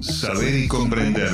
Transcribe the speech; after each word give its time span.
Saber 0.00 0.54
y 0.54 0.68
comprender. 0.68 1.32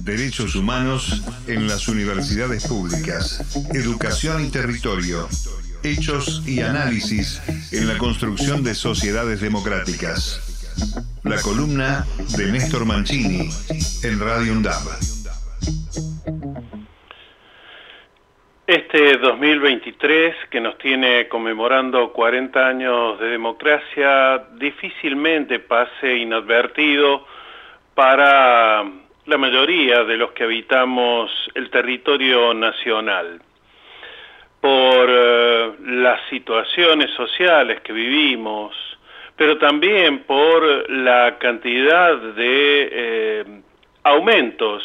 Derechos 0.00 0.54
humanos 0.54 1.22
en 1.46 1.68
las 1.68 1.88
universidades 1.88 2.66
públicas. 2.66 3.56
Educación 3.74 4.44
y 4.44 4.50
territorio. 4.50 5.28
Hechos 5.82 6.42
y 6.46 6.60
análisis 6.60 7.40
en 7.72 7.88
la 7.88 7.98
construcción 7.98 8.62
de 8.62 8.74
sociedades 8.74 9.40
democráticas. 9.40 10.68
La 11.24 11.40
columna 11.40 12.06
de 12.36 12.52
Néstor 12.52 12.84
Mancini 12.84 13.48
en 14.02 14.20
Radio 14.20 14.52
UNDAB. 14.52 14.82
Este 18.66 19.16
2023, 19.16 20.36
que 20.50 20.60
nos 20.60 20.78
tiene 20.78 21.26
conmemorando 21.28 22.12
40 22.12 22.68
años 22.68 23.18
de 23.18 23.26
democracia, 23.26 24.46
difícilmente 24.58 25.58
pase 25.58 26.18
inadvertido 26.18 27.26
para 28.00 28.82
la 29.26 29.36
mayoría 29.36 30.04
de 30.04 30.16
los 30.16 30.32
que 30.32 30.44
habitamos 30.44 31.30
el 31.54 31.68
territorio 31.68 32.54
nacional. 32.54 33.42
Por 34.58 35.06
eh, 35.06 35.72
las 35.84 36.18
situaciones 36.30 37.10
sociales 37.10 37.82
que 37.82 37.92
vivimos, 37.92 38.74
pero 39.36 39.58
también 39.58 40.20
por 40.20 40.90
la 40.90 41.36
cantidad 41.36 42.16
de 42.16 42.88
eh, 42.90 43.44
aumentos 44.04 44.82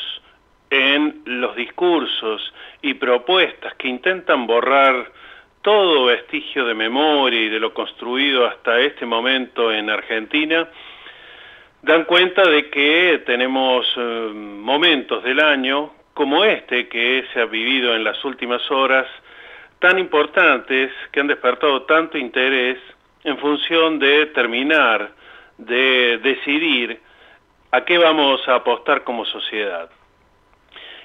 en 0.69 1.21
los 1.23 1.55
discursos 1.55 2.53
y 2.81 2.95
propuestas 2.95 3.75
que 3.75 3.87
intentan 3.87 4.45
borrar 4.45 5.09
todo 5.61 6.07
vestigio 6.07 6.65
de 6.65 6.73
memoria 6.73 7.39
y 7.39 7.47
de 7.47 7.61
lo 7.61 7.73
construido 7.73 8.45
hasta 8.45 8.77
este 8.81 9.05
momento 9.05 9.71
en 9.71 9.89
Argentina, 9.89 10.67
dan 11.85 12.05
cuenta 12.05 12.41
de 12.49 12.69
que 12.71 13.21
tenemos 13.27 13.85
eh, 13.95 14.31
momentos 14.33 15.23
del 15.23 15.39
año 15.39 15.93
como 16.15 16.43
este 16.43 16.87
que 16.87 17.25
se 17.31 17.41
ha 17.41 17.45
vivido 17.45 17.93
en 17.93 18.03
las 18.03 18.25
últimas 18.25 18.71
horas, 18.71 19.05
tan 19.77 19.99
importantes 19.99 20.91
que 21.11 21.19
han 21.19 21.27
despertado 21.27 21.83
tanto 21.83 22.17
interés 22.17 22.79
en 23.23 23.37
función 23.37 23.99
de 23.99 24.25
terminar, 24.27 25.11
de 25.59 26.17
decidir 26.23 26.99
a 27.69 27.85
qué 27.85 27.99
vamos 27.99 28.41
a 28.47 28.55
apostar 28.55 29.03
como 29.03 29.23
sociedad. 29.25 29.89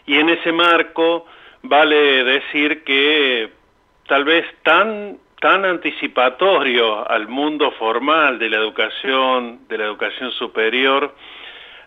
Y 0.06 0.16
en 0.16 0.30
ese 0.30 0.50
marco 0.50 1.26
vale 1.62 2.24
decir 2.24 2.84
que 2.84 3.50
tal 4.06 4.24
vez 4.24 4.46
tan, 4.62 5.18
tan 5.40 5.64
anticipatorio 5.64 7.10
al 7.10 7.26
mundo 7.26 7.72
formal 7.72 8.38
de 8.38 8.50
la 8.50 8.58
educación, 8.58 9.60
de 9.68 9.78
la 9.78 9.84
educación 9.84 10.30
superior, 10.32 11.14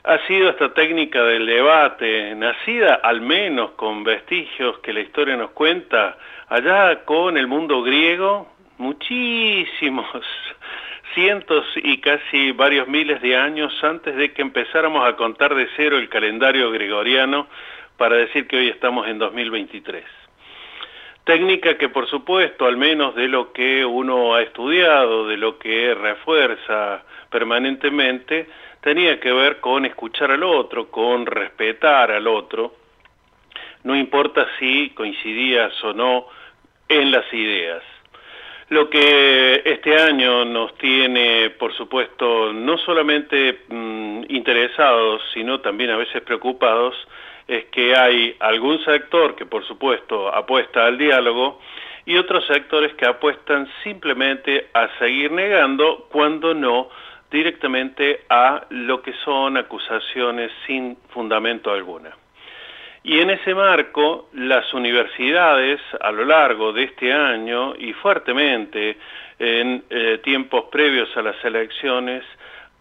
ha 0.04 0.18
sido 0.28 0.50
esta 0.50 0.74
técnica 0.74 1.24
del 1.24 1.46
debate, 1.46 2.36
nacida 2.36 2.96
al 2.96 3.22
menos 3.22 3.72
con 3.72 4.04
vestigios 4.04 4.80
que 4.80 4.92
la 4.92 5.00
historia 5.00 5.38
nos 5.38 5.52
cuenta, 5.52 6.18
allá 6.50 7.06
con 7.06 7.38
el 7.38 7.48
mundo 7.48 7.84
griego, 7.84 8.52
muchísimos, 8.80 10.08
cientos 11.14 11.66
y 11.76 12.00
casi 12.00 12.52
varios 12.52 12.88
miles 12.88 13.22
de 13.22 13.38
años 13.38 13.72
antes 13.84 14.16
de 14.16 14.34
que 14.34 14.42
empezáramos 14.42 15.08
a 15.08 15.16
contar 15.16 15.54
de 15.54 15.70
cero 15.78 15.98
el 15.98 16.10
calendario 16.10 16.72
gregoriano 16.72 17.48
para 17.98 18.16
decir 18.16 18.48
que 18.48 18.58
hoy 18.58 18.70
estamos 18.70 19.08
en 19.08 19.20
2023. 19.20 20.04
Técnica 21.24 21.78
que 21.78 21.88
por 21.88 22.08
supuesto, 22.10 22.66
al 22.66 22.76
menos 22.76 23.16
de 23.16 23.30
lo 23.30 23.54
que 23.54 23.86
uno 23.86 24.36
ha 24.36 24.42
estudiado, 24.42 25.28
de 25.28 25.38
lo 25.38 25.58
que 25.58 25.94
refuerza 25.94 27.04
permanentemente, 27.30 28.48
tenía 28.82 29.20
que 29.20 29.32
ver 29.32 29.62
con 29.62 29.86
escuchar 29.86 30.32
al 30.32 30.44
otro, 30.44 30.92
con 30.92 31.26
respetar 31.26 32.12
al 32.12 32.28
otro, 32.28 32.76
no 33.84 33.96
importa 33.96 34.48
si 34.60 34.90
coincidías 34.90 35.72
o 35.84 35.94
no 35.94 36.28
en 36.90 37.12
las 37.12 37.32
ideas. 37.34 37.84
Lo 38.70 38.90
que 38.90 39.62
este 39.66 39.96
año 39.96 40.46
nos 40.46 40.76
tiene, 40.78 41.52
por 41.52 41.74
supuesto, 41.74 42.52
no 42.52 42.78
solamente 42.78 43.60
mm, 43.70 44.24
interesados, 44.30 45.22
sino 45.34 45.60
también 45.60 45.92
a 45.92 45.98
veces 45.98 46.22
preocupados, 46.22 46.96
es 47.48 47.66
que 47.66 47.96
hay 47.96 48.36
algún 48.40 48.84
sector 48.84 49.36
que 49.36 49.46
por 49.46 49.66
supuesto 49.66 50.34
apuesta 50.34 50.86
al 50.86 50.98
diálogo 50.98 51.60
y 52.06 52.18
otros 52.18 52.46
sectores 52.48 52.94
que 52.96 53.06
apuestan 53.06 53.68
simplemente 53.84 54.70
a 54.74 54.90
seguir 55.00 55.32
negando 55.32 56.08
cuando 56.12 56.54
no 56.54 56.90
directamente 57.32 58.22
a 58.30 58.66
lo 58.70 59.02
que 59.02 59.14
son 59.26 59.58
acusaciones 59.58 60.52
sin 60.68 60.98
fundamento 61.10 61.72
alguna. 61.72 62.16
Y 63.06 63.20
en 63.20 63.32
ese 63.32 63.54
marco, 63.54 64.30
las 64.34 64.74
universidades 64.74 65.82
a 66.00 66.12
lo 66.12 66.24
largo 66.24 66.72
de 66.72 66.84
este 66.84 67.12
año 67.12 67.76
y 67.76 67.92
fuertemente 67.94 68.98
en 69.40 69.84
eh, 69.90 70.20
tiempos 70.24 70.66
previos 70.72 71.10
a 71.18 71.22
las 71.22 71.44
elecciones 71.44 72.24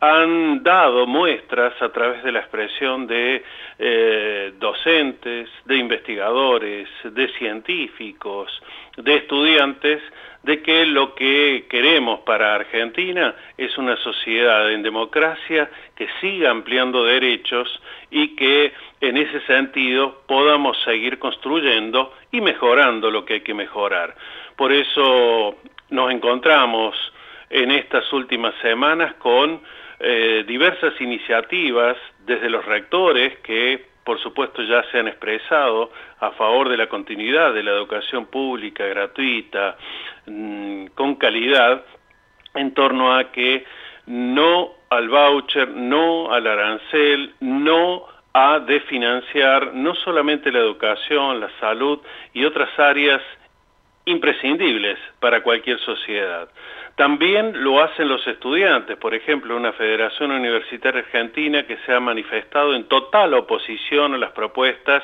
han 0.02 0.64
dado 0.64 1.06
muestras 1.06 1.80
a 1.80 1.90
través 1.90 2.24
de 2.24 2.32
la 2.32 2.40
expresión 2.40 3.06
de 3.06 3.44
eh, 3.78 4.52
docentes, 4.58 5.48
de 5.64 5.76
investigadores, 5.76 6.88
de 7.04 7.28
científicos, 7.38 8.50
de 8.96 9.14
estudiantes, 9.14 10.02
de 10.42 10.60
que 10.60 10.86
lo 10.86 11.14
que 11.14 11.66
queremos 11.70 12.18
para 12.22 12.56
Argentina 12.56 13.36
es 13.56 13.78
una 13.78 13.96
sociedad 13.98 14.72
en 14.72 14.82
democracia 14.82 15.70
que 15.94 16.08
siga 16.20 16.50
ampliando 16.50 17.04
derechos 17.04 17.80
y 18.10 18.34
que 18.34 18.72
en 19.00 19.16
ese 19.16 19.40
sentido 19.42 20.22
podamos 20.26 20.82
seguir 20.82 21.20
construyendo 21.20 22.12
y 22.32 22.40
mejorando 22.40 23.08
lo 23.08 23.24
que 23.24 23.34
hay 23.34 23.40
que 23.42 23.54
mejorar. 23.54 24.16
Por 24.56 24.72
eso 24.72 25.58
nos 25.90 26.10
encontramos 26.10 26.96
en 27.50 27.70
estas 27.70 28.12
últimas 28.12 28.52
semanas 28.62 29.14
con 29.20 29.60
eh, 30.02 30.44
diversas 30.46 31.00
iniciativas 31.00 31.96
desde 32.26 32.50
los 32.50 32.64
rectores 32.64 33.38
que 33.38 33.92
por 34.04 34.20
supuesto 34.20 34.62
ya 34.62 34.82
se 34.90 34.98
han 34.98 35.06
expresado 35.06 35.92
a 36.18 36.32
favor 36.32 36.68
de 36.68 36.76
la 36.76 36.88
continuidad 36.88 37.54
de 37.54 37.62
la 37.62 37.70
educación 37.70 38.26
pública 38.26 38.84
gratuita 38.86 39.76
mm, 40.26 40.86
con 40.94 41.14
calidad 41.14 41.84
en 42.54 42.74
torno 42.74 43.14
a 43.14 43.30
que 43.30 43.64
no 44.06 44.72
al 44.90 45.08
voucher, 45.08 45.68
no 45.68 46.32
al 46.32 46.46
arancel, 46.46 47.34
no 47.40 48.04
a 48.34 48.58
desfinanciar 48.58 49.74
no 49.74 49.94
solamente 49.94 50.50
la 50.50 50.58
educación, 50.58 51.40
la 51.40 51.50
salud 51.60 52.00
y 52.32 52.44
otras 52.44 52.76
áreas 52.78 53.22
imprescindibles 54.04 54.98
para 55.20 55.42
cualquier 55.42 55.78
sociedad. 55.80 56.48
También 56.96 57.64
lo 57.64 57.82
hacen 57.82 58.08
los 58.08 58.26
estudiantes, 58.26 58.96
por 58.98 59.14
ejemplo, 59.14 59.56
una 59.56 59.72
Federación 59.72 60.30
Universitaria 60.30 61.00
Argentina 61.00 61.66
que 61.66 61.78
se 61.86 61.92
ha 61.92 62.00
manifestado 62.00 62.74
en 62.74 62.84
total 62.84 63.32
oposición 63.34 64.14
a 64.14 64.18
las 64.18 64.32
propuestas 64.32 65.02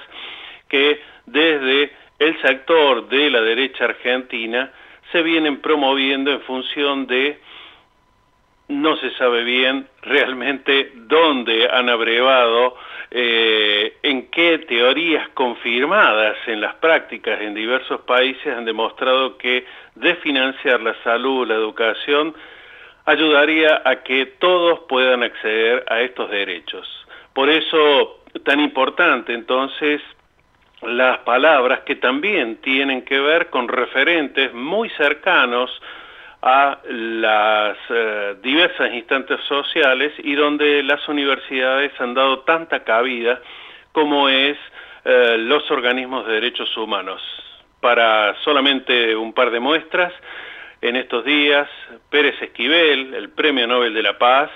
que 0.69 1.01
desde 1.25 1.91
el 2.19 2.41
sector 2.43 3.09
de 3.09 3.31
la 3.31 3.41
derecha 3.41 3.87
argentina 3.87 4.71
se 5.13 5.23
vienen 5.23 5.63
promoviendo 5.63 6.31
en 6.31 6.41
función 6.43 7.07
de 7.07 7.39
no 8.83 8.97
se 8.97 9.11
sabe 9.13 9.45
bien 9.45 9.87
realmente 10.03 10.93
dónde 10.95 11.69
han 11.71 11.89
abrevado, 11.89 12.77
eh, 13.11 13.97
en 14.03 14.31
qué 14.31 14.59
teorías 14.59 15.29
confirmadas 15.31 16.37
en 16.47 16.61
las 16.61 16.75
prácticas 16.75 17.41
en 17.41 17.55
diversos 17.55 18.03
países 18.03 18.55
han 18.55 18.65
demostrado 18.65 19.39
que 19.39 19.65
desfinanciar 19.95 20.81
la 20.81 20.95
salud, 21.03 21.49
la 21.49 21.55
educación, 21.55 22.35
ayudaría 23.07 23.81
a 23.85 24.03
que 24.03 24.27
todos 24.39 24.81
puedan 24.89 25.23
acceder 25.23 25.85
a 25.89 26.01
estos 26.01 26.31
derechos. 26.31 26.87
Por 27.33 27.49
eso, 27.49 28.23
tan 28.45 28.61
importante 28.61 29.33
entonces 29.33 30.03
las 30.83 31.19
palabras 31.21 31.81
que 31.81 31.97
también 31.97 32.57
tienen 32.57 33.03
que 33.03 33.19
ver 33.19 33.49
con 33.49 33.69
referentes 33.69 34.53
muy 34.53 34.91
cercanos 34.91 35.71
a 36.43 36.79
las 36.89 37.77
eh, 37.91 38.37
diversas 38.43 38.93
instancias 38.93 39.41
sociales 39.49 40.13
y 40.19 40.35
donde 40.35 40.83
las 40.83 41.07
universidades 41.09 41.93
han 42.01 42.15
dado 42.15 42.41
tanta 42.41 42.85
cabida 42.85 43.41
como 43.93 44.29
es 44.29 44.57
eh, 45.05 45.37
los 45.39 45.69
organismos 45.71 46.27
de 46.27 46.35
derechos 46.35 46.77
humanos. 46.77 47.21
Para 47.81 48.37
solamente 48.43 49.17
un 49.17 49.33
par 49.33 49.51
de 49.51 49.61
muestras, 49.61 50.13
en 50.81 50.97
estos 50.97 51.25
días 51.25 51.69
Pérez 52.11 52.41
Esquivel, 52.41 53.15
el 53.15 53.31
Premio 53.31 53.67
Nobel 53.67 53.95
de 53.95 54.03
la 54.03 54.19
Paz, 54.19 54.51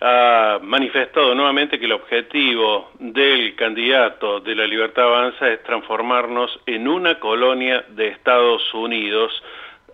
ha 0.00 0.58
manifestado 0.60 1.34
nuevamente 1.34 1.78
que 1.78 1.84
el 1.84 1.92
objetivo 1.92 2.90
del 2.98 3.54
candidato 3.54 4.40
de 4.40 4.54
la 4.56 4.66
Libertad 4.66 5.04
Avanza 5.04 5.48
es 5.48 5.62
transformarnos 5.62 6.58
en 6.66 6.88
una 6.88 7.20
colonia 7.20 7.84
de 7.88 8.08
Estados 8.08 8.74
Unidos 8.74 9.32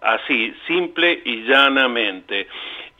así, 0.03 0.55
simple 0.67 1.21
y 1.25 1.45
llanamente. 1.45 2.49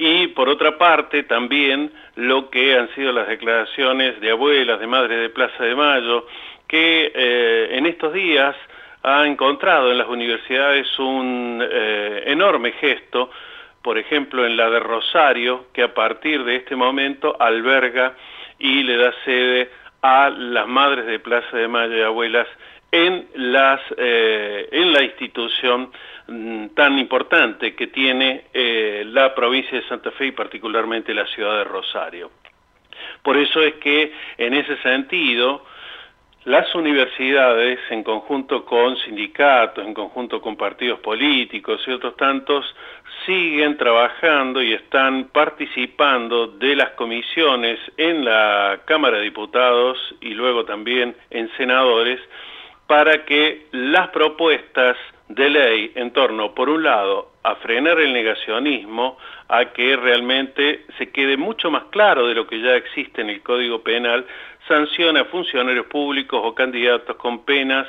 y 0.01 0.29
por 0.29 0.49
otra 0.49 0.79
parte 0.79 1.25
también 1.25 1.91
lo 2.15 2.51
que 2.51 2.77
han 2.77 2.89
sido 2.95 3.13
las 3.13 3.27
declaraciones 3.27 4.21
de 4.21 4.31
abuelas, 4.31 4.79
de 4.79 4.87
madres 4.87 5.21
de 5.21 5.29
Plaza 5.29 5.65
de 5.65 5.75
Mayo, 5.75 6.27
que 6.69 7.11
eh, 7.15 7.69
en 7.73 7.87
estos 7.87 8.13
días 8.13 8.55
ha 9.03 9.27
encontrado 9.27 9.91
en 9.91 9.99
las 9.99 10.09
universidades 10.09 10.87
un 10.99 11.63
eh, 11.63 12.25
enorme 12.27 12.73
gesto, 12.73 13.31
por 13.83 13.99
ejemplo 13.99 14.45
en 14.47 14.57
la 14.57 14.69
de 14.71 14.81
Rosario, 14.81 15.67
que 15.73 15.83
a 15.83 15.95
partir 15.95 16.45
de 16.45 16.57
este 16.57 16.77
momento 16.77 17.37
alberga 17.41 18.15
y 18.59 18.83
le 18.83 18.97
da 18.97 19.13
sede 19.25 19.71
a 20.03 20.31
las 20.31 20.67
madres 20.69 21.07
de 21.07 21.19
Plaza 21.19 21.57
de 21.57 21.69
Mayo 21.69 21.97
y 21.97 22.03
abuelas 22.03 22.47
en, 22.91 23.27
las, 23.35 23.81
eh, 23.97 24.69
en 24.73 24.93
la 24.93 25.03
institución 25.03 25.91
mm, 26.27 26.69
tan 26.69 26.99
importante 26.99 27.75
que 27.75 27.89
tiene 27.89 28.45
eh, 28.53 29.05
la 29.07 29.35
provincia 29.35 29.79
de 29.79 29.87
Santa 29.89 30.11
Fe 30.13 30.27
y 30.27 30.33
particularmente 30.33 31.13
la 31.15 31.27
ciudad 31.27 31.59
de 31.59 31.65
Rosario. 31.65 32.31
Por 33.23 33.37
eso 33.37 33.61
es 33.63 33.75
que 33.75 34.13
en 34.39 34.55
ese 34.55 34.77
sentido 34.79 35.65
las 36.49 36.75
universidades 36.75 37.79
en 37.91 38.03
conjunto 38.03 38.65
con 38.65 38.97
sindicatos, 38.97 39.85
en 39.87 39.93
conjunto 39.93 40.41
con 40.41 40.57
partidos 40.57 40.99
políticos 41.01 41.83
y 41.87 41.91
otros 41.91 42.17
tantos 42.17 42.65
siguen 43.27 43.77
trabajando 43.77 44.63
y 44.63 44.73
están 44.73 45.25
participando 45.25 46.47
de 46.47 46.75
las 46.75 46.93
comisiones 46.93 47.79
en 47.99 48.25
la 48.25 48.81
Cámara 48.87 49.19
de 49.19 49.25
Diputados 49.25 49.99
y 50.23 50.31
luego 50.31 50.65
también 50.65 51.15
en 51.29 51.51
senadores 51.59 52.19
para 52.87 53.27
que 53.27 53.67
las 53.73 54.09
propuestas 54.09 54.97
de 55.29 55.51
ley 55.51 55.93
en 55.97 56.11
torno, 56.13 56.55
por 56.55 56.71
un 56.71 56.83
lado, 56.83 57.33
a 57.43 57.57
frenar 57.57 58.01
el 58.01 58.15
negacionismo, 58.15 59.19
a 59.49 59.67
que 59.67 59.97
realmente 59.97 60.87
se 60.97 61.11
quede 61.11 61.37
mucho 61.37 61.71
más 61.71 61.85
claro 61.91 62.27
de 62.27 62.35
lo 62.35 62.47
que 62.47 62.61
ya 62.61 62.75
existe 62.77 63.21
en 63.21 63.29
el 63.29 63.43
Código 63.43 63.83
Penal, 63.83 64.25
sanciona 64.69 65.23
a 65.23 65.25
funcionarios 65.25 65.87
públicos 65.87 66.41
o 66.45 66.55
candidatos 66.55 67.17
con 67.17 67.45
penas 67.45 67.89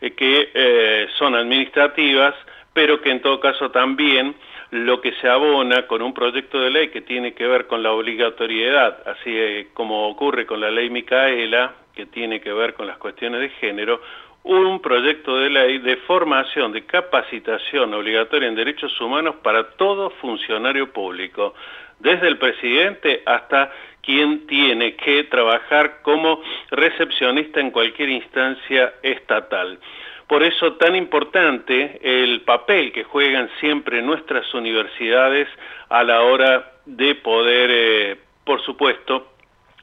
eh, 0.00 0.12
que 0.12 0.50
eh, 0.54 1.08
son 1.18 1.34
administrativas, 1.34 2.34
pero 2.72 3.00
que 3.00 3.10
en 3.10 3.20
todo 3.20 3.40
caso 3.40 3.70
también 3.70 4.34
lo 4.70 5.00
que 5.00 5.12
se 5.20 5.28
abona 5.28 5.86
con 5.86 6.00
un 6.00 6.14
proyecto 6.14 6.60
de 6.60 6.70
ley 6.70 6.88
que 6.88 7.00
tiene 7.00 7.34
que 7.34 7.46
ver 7.46 7.66
con 7.66 7.82
la 7.82 7.92
obligatoriedad, 7.92 9.02
así 9.08 9.30
eh, 9.30 9.68
como 9.74 10.08
ocurre 10.08 10.46
con 10.46 10.60
la 10.60 10.70
ley 10.70 10.90
Micaela, 10.90 11.74
que 11.94 12.06
tiene 12.06 12.40
que 12.40 12.52
ver 12.52 12.74
con 12.74 12.86
las 12.86 12.98
cuestiones 12.98 13.40
de 13.40 13.48
género, 13.48 14.00
un 14.42 14.80
proyecto 14.80 15.36
de 15.36 15.50
ley 15.50 15.78
de 15.78 15.96
formación, 15.98 16.72
de 16.72 16.86
capacitación 16.86 17.92
obligatoria 17.92 18.48
en 18.48 18.54
derechos 18.54 18.98
humanos 19.00 19.36
para 19.42 19.70
todo 19.72 20.10
funcionario 20.10 20.92
público, 20.92 21.54
desde 21.98 22.28
el 22.28 22.38
presidente 22.38 23.22
hasta 23.26 23.72
quien 24.02 24.46
tiene 24.46 24.96
que 24.96 25.24
trabajar 25.24 26.02
como 26.02 26.40
recepcionista 26.70 27.60
en 27.60 27.70
cualquier 27.70 28.08
instancia 28.08 28.94
estatal. 29.02 29.78
Por 30.26 30.42
eso 30.44 30.74
tan 30.74 30.94
importante 30.94 31.98
el 32.02 32.42
papel 32.42 32.92
que 32.92 33.02
juegan 33.02 33.50
siempre 33.58 34.00
nuestras 34.00 34.54
universidades 34.54 35.48
a 35.88 36.04
la 36.04 36.22
hora 36.22 36.72
de 36.86 37.16
poder, 37.16 37.70
eh, 37.72 38.16
por 38.44 38.62
supuesto, 38.62 39.32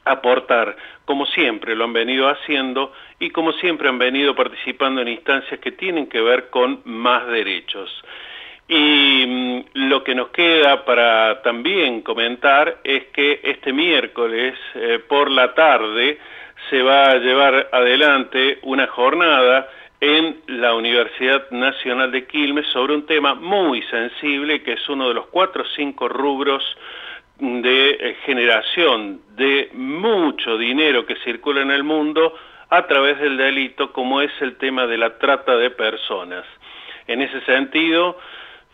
aportar, 0.06 0.74
como 1.04 1.26
siempre 1.26 1.76
lo 1.76 1.84
han 1.84 1.92
venido 1.92 2.28
haciendo 2.28 2.92
y 3.18 3.30
como 3.30 3.52
siempre 3.52 3.88
han 3.88 3.98
venido 3.98 4.34
participando 4.34 5.02
en 5.02 5.08
instancias 5.08 5.60
que 5.60 5.72
tienen 5.72 6.06
que 6.06 6.20
ver 6.20 6.48
con 6.50 6.80
más 6.84 7.26
derechos. 7.26 7.90
Y 8.68 9.24
mm, 9.26 9.60
lo 9.88 10.04
que 10.04 10.14
nos 10.14 10.28
queda 10.28 10.84
para 10.84 11.40
también 11.42 12.02
comentar 12.02 12.78
es 12.84 13.04
que 13.06 13.40
este 13.42 13.72
miércoles 13.72 14.54
eh, 14.74 15.00
por 15.08 15.30
la 15.30 15.54
tarde 15.54 16.18
se 16.68 16.82
va 16.82 17.10
a 17.10 17.16
llevar 17.16 17.68
adelante 17.72 18.58
una 18.62 18.86
jornada 18.88 19.68
en 20.00 20.40
la 20.46 20.74
Universidad 20.74 21.50
Nacional 21.50 22.12
de 22.12 22.26
Quilmes 22.26 22.66
sobre 22.68 22.94
un 22.94 23.06
tema 23.06 23.34
muy 23.34 23.82
sensible 23.82 24.62
que 24.62 24.74
es 24.74 24.88
uno 24.88 25.08
de 25.08 25.14
los 25.14 25.26
cuatro 25.26 25.62
o 25.62 25.66
cinco 25.74 26.08
rubros 26.08 26.62
de 27.38 27.90
eh, 27.90 28.16
generación 28.24 29.20
de 29.36 29.70
mucho 29.72 30.58
dinero 30.58 31.06
que 31.06 31.16
circula 31.24 31.62
en 31.62 31.70
el 31.70 31.84
mundo 31.84 32.34
a 32.70 32.86
través 32.86 33.18
del 33.18 33.36
delito 33.36 33.92
como 33.92 34.20
es 34.20 34.30
el 34.40 34.56
tema 34.56 34.86
de 34.86 34.98
la 34.98 35.18
trata 35.18 35.56
de 35.56 35.70
personas. 35.70 36.44
En 37.06 37.22
ese 37.22 37.40
sentido, 37.42 38.18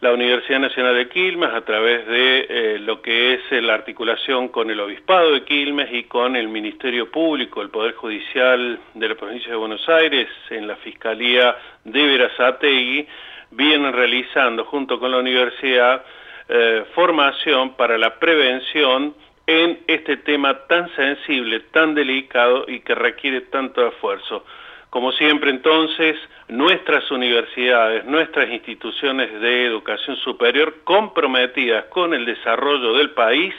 la 0.04 0.12
Universidad 0.12 0.60
Nacional 0.60 0.94
de 0.94 1.08
Quilmes, 1.08 1.48
a 1.48 1.62
través 1.62 2.06
de 2.06 2.46
eh, 2.46 2.78
lo 2.78 3.00
que 3.00 3.32
es 3.32 3.40
la 3.62 3.72
articulación 3.72 4.48
con 4.48 4.70
el 4.70 4.78
Obispado 4.78 5.32
de 5.32 5.44
Quilmes 5.44 5.88
y 5.90 6.04
con 6.04 6.36
el 6.36 6.48
Ministerio 6.48 7.10
Público, 7.10 7.62
el 7.62 7.70
Poder 7.70 7.94
Judicial 7.94 8.78
de 8.92 9.08
la 9.08 9.14
Provincia 9.14 9.50
de 9.50 9.56
Buenos 9.56 9.88
Aires, 9.88 10.28
en 10.50 10.66
la 10.66 10.76
Fiscalía 10.76 11.56
de 11.84 12.06
Verazategui, 12.06 13.08
vienen 13.52 13.94
realizando 13.94 14.66
junto 14.66 15.00
con 15.00 15.10
la 15.10 15.16
universidad 15.16 16.04
eh, 16.50 16.84
formación 16.94 17.74
para 17.74 17.96
la 17.96 18.18
prevención 18.18 19.14
en 19.46 19.78
este 19.86 20.18
tema 20.18 20.66
tan 20.66 20.94
sensible, 20.96 21.60
tan 21.72 21.94
delicado 21.94 22.66
y 22.68 22.80
que 22.80 22.94
requiere 22.94 23.40
tanto 23.40 23.88
esfuerzo. 23.88 24.44
Como 24.94 25.10
siempre 25.10 25.50
entonces, 25.50 26.14
nuestras 26.46 27.10
universidades, 27.10 28.04
nuestras 28.04 28.48
instituciones 28.48 29.28
de 29.40 29.66
educación 29.66 30.16
superior 30.18 30.82
comprometidas 30.84 31.86
con 31.86 32.14
el 32.14 32.24
desarrollo 32.24 32.92
del 32.92 33.10
país 33.10 33.52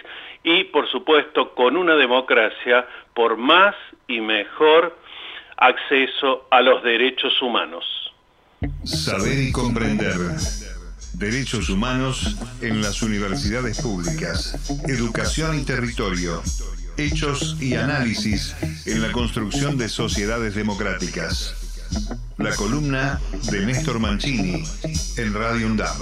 y 0.46 0.64
por 0.64 0.90
supuesto 0.90 1.54
con 1.54 1.76
una 1.76 1.96
democracia 1.96 2.88
por 3.14 3.36
más 3.36 3.76
y 4.08 4.22
mejor 4.22 4.98
acceso 5.58 6.48
a 6.52 6.62
los 6.62 6.82
derechos 6.84 7.42
humanos. 7.42 7.84
Saber 8.86 9.38
y 9.38 9.52
comprender. 9.52 10.14
Derechos 11.16 11.70
Humanos 11.70 12.38
en 12.62 12.82
las 12.82 13.02
Universidades 13.02 13.82
Públicas. 13.82 14.70
Educación 14.88 15.60
y 15.60 15.66
Territorio. 15.66 16.42
Hechos 16.98 17.58
y 17.60 17.76
análisis 17.76 18.56
en 18.86 19.02
la 19.02 19.12
construcción 19.12 19.78
de 19.78 19.90
sociedades 19.90 20.56
democráticas. 20.56 21.54
La 22.38 22.56
columna 22.56 23.20
de 23.52 23.66
Néstor 23.66 24.00
Mancini 24.00 24.64
en 25.18 25.34
Radio 25.34 25.68
UNDAB. 25.68 25.96